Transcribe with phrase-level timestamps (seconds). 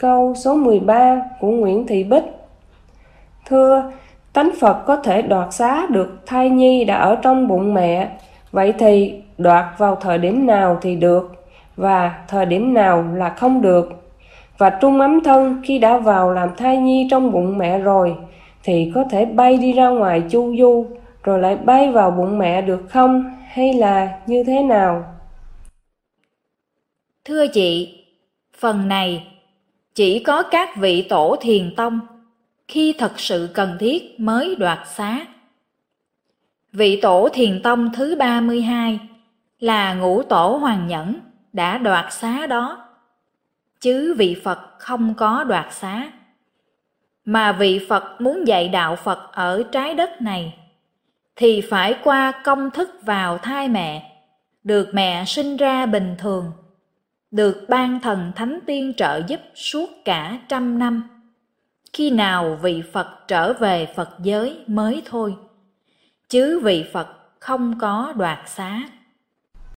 [0.00, 2.24] câu số 13 của Nguyễn Thị Bích.
[3.46, 3.92] Thưa,
[4.32, 8.08] Tánh Phật có thể đoạt xá được thai nhi đã ở trong bụng mẹ,
[8.52, 13.62] vậy thì đoạt vào thời điểm nào thì được, và thời điểm nào là không
[13.62, 14.12] được.
[14.58, 18.16] Và trung ấm thân khi đã vào làm thai nhi trong bụng mẹ rồi,
[18.62, 20.86] thì có thể bay đi ra ngoài chu du,
[21.22, 25.04] rồi lại bay vào bụng mẹ được không, hay là như thế nào?
[27.24, 27.98] Thưa chị,
[28.58, 29.26] phần này
[29.94, 32.00] chỉ có các vị tổ thiền tông
[32.68, 35.26] khi thật sự cần thiết mới đoạt xá.
[36.72, 39.00] Vị tổ thiền tông thứ 32
[39.58, 41.20] là ngũ tổ hoàng nhẫn
[41.52, 42.88] đã đoạt xá đó,
[43.80, 46.12] chứ vị Phật không có đoạt xá.
[47.24, 50.54] Mà vị Phật muốn dạy đạo Phật ở trái đất này
[51.36, 54.12] thì phải qua công thức vào thai mẹ,
[54.64, 56.52] được mẹ sinh ra bình thường,
[57.30, 61.02] được ban thần thánh tiên trợ giúp suốt cả trăm năm
[61.92, 65.34] khi nào vị Phật trở về Phật giới mới thôi,
[66.28, 67.08] chứ vị Phật
[67.40, 68.82] không có đoạt xá.